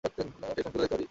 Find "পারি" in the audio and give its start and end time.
0.93-0.99